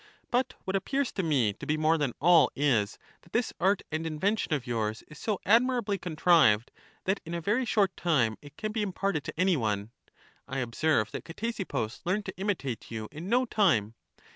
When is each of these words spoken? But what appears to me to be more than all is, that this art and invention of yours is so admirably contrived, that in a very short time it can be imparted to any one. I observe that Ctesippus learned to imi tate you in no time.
But 0.31 0.55
what 0.63 0.75
appears 0.75 1.11
to 1.11 1.21
me 1.21 1.53
to 1.53 1.67
be 1.67 1.77
more 1.77 1.95
than 1.95 2.15
all 2.19 2.49
is, 2.55 2.97
that 3.21 3.33
this 3.33 3.53
art 3.59 3.83
and 3.91 4.03
invention 4.07 4.51
of 4.51 4.65
yours 4.65 5.03
is 5.09 5.19
so 5.19 5.39
admirably 5.45 5.99
contrived, 5.99 6.71
that 7.03 7.19
in 7.23 7.35
a 7.35 7.39
very 7.39 7.65
short 7.65 7.95
time 7.95 8.35
it 8.41 8.57
can 8.57 8.71
be 8.71 8.81
imparted 8.81 9.23
to 9.25 9.39
any 9.39 9.55
one. 9.57 9.91
I 10.47 10.57
observe 10.57 11.11
that 11.11 11.25
Ctesippus 11.25 12.01
learned 12.03 12.25
to 12.25 12.33
imi 12.33 12.57
tate 12.57 12.89
you 12.89 13.09
in 13.11 13.29
no 13.29 13.45
time. 13.45 13.93